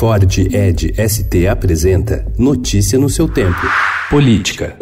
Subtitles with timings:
[0.00, 3.60] Ford Ed ST apresenta Notícia no seu tempo.
[4.08, 4.74] Política.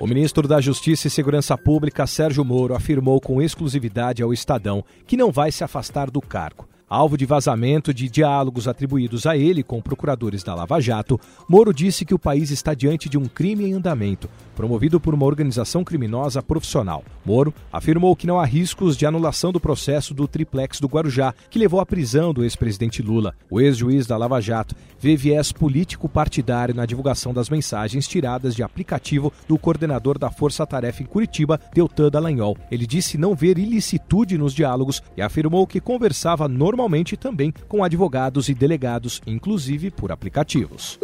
[0.00, 5.18] O ministro da Justiça e Segurança Pública, Sérgio Moro, afirmou com exclusividade ao Estadão que
[5.18, 6.66] não vai se afastar do cargo.
[6.88, 12.06] Alvo de vazamento de diálogos atribuídos a ele com procuradores da Lava Jato, Moro disse
[12.06, 14.30] que o país está diante de um crime em andamento,
[14.60, 17.02] promovido por uma organização criminosa profissional.
[17.24, 21.58] Moro afirmou que não há riscos de anulação do processo do triplex do Guarujá, que
[21.58, 23.34] levou à prisão do ex-presidente Lula.
[23.50, 29.32] O ex-juiz da Lava Jato vê viés político-partidário na divulgação das mensagens tiradas de aplicativo
[29.48, 32.58] do coordenador da Força Tarefa em Curitiba, Deltan Dallagnol.
[32.70, 38.50] Ele disse não ver ilicitude nos diálogos e afirmou que conversava normalmente também com advogados
[38.50, 40.98] e delegados, inclusive por aplicativos.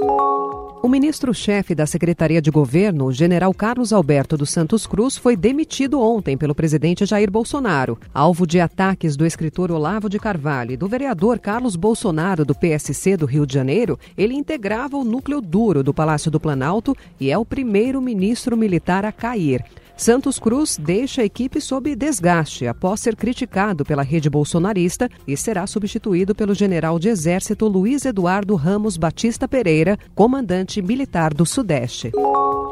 [0.87, 6.01] O ministro-chefe da Secretaria de Governo, o general Carlos Alberto dos Santos Cruz, foi demitido
[6.01, 10.87] ontem pelo presidente Jair Bolsonaro, alvo de ataques do escritor Olavo de Carvalho e do
[10.87, 13.99] vereador Carlos Bolsonaro, do PSC do Rio de Janeiro.
[14.17, 19.05] Ele integrava o núcleo duro do Palácio do Planalto e é o primeiro ministro militar
[19.05, 19.65] a cair.
[19.97, 25.67] Santos Cruz deixa a equipe sob desgaste após ser criticado pela rede bolsonarista e será
[25.67, 32.13] substituído pelo general de Exército Luiz Eduardo Ramos Batista Pereira, comandante militar do Sudeste.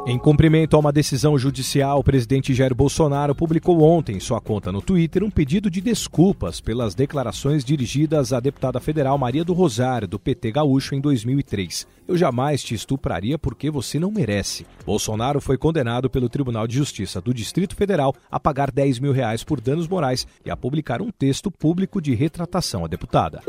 [0.07, 4.71] Em cumprimento a uma decisão judicial, o presidente Jair Bolsonaro publicou ontem em sua conta
[4.71, 10.07] no Twitter um pedido de desculpas pelas declarações dirigidas à deputada federal Maria do Rosário,
[10.07, 11.87] do PT Gaúcho, em 2003.
[12.07, 14.67] Eu jamais te estupraria porque você não merece.
[14.85, 19.43] Bolsonaro foi condenado pelo Tribunal de Justiça do Distrito Federal a pagar 10 mil reais
[19.43, 23.41] por danos morais e a publicar um texto público de retratação à deputada.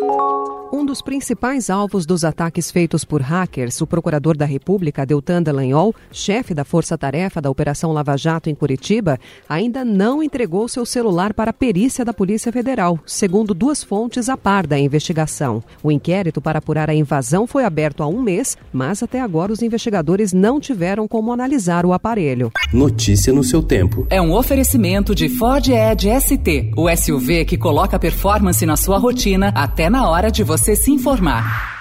[0.76, 5.96] Um dos principais alvos dos ataques feitos por hackers, o procurador da República, Deltan Dallagnol,
[6.12, 11.34] chefe da Força Tarefa da Operação Lava Jato em Curitiba, ainda não entregou seu celular
[11.34, 15.64] para a perícia da Polícia Federal, segundo duas fontes a par da investigação.
[15.82, 19.62] O inquérito para apurar a invasão foi aberto há um mês, mas até agora os
[19.62, 22.52] investigadores não tiveram como analisar o aparelho.
[22.74, 24.06] Notícia no seu tempo.
[24.10, 29.54] É um oferecimento de Ford Edge ST, o SUV que coloca performance na sua rotina
[29.56, 31.75] até na hora de você você se informar.